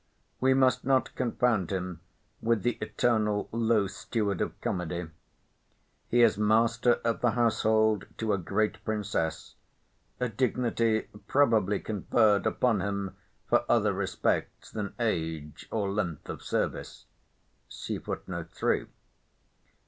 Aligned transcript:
We 0.39 0.55
must 0.55 0.83
not 0.83 1.13
confound 1.13 1.69
him 1.71 1.99
with 2.41 2.63
the 2.63 2.79
eternal 2.81 3.47
old, 3.53 3.53
low 3.53 3.85
steward 3.85 4.41
of 4.41 4.59
comedy. 4.59 5.09
He 6.07 6.23
is 6.23 6.39
master 6.39 6.93
of 7.03 7.21
the 7.21 7.33
household 7.37 8.07
to 8.17 8.33
a 8.33 8.39
great 8.39 8.83
Princess; 8.83 9.53
a 10.19 10.27
dignity 10.27 11.01
probably 11.27 11.79
conferred 11.79 12.47
upon 12.47 12.81
him 12.81 13.15
for 13.47 13.63
other 13.69 13.93
respects 13.93 14.71
than 14.71 14.95
age 14.99 15.67
or 15.71 15.91
length 15.91 16.29
of 16.29 16.41
service. 16.41 17.05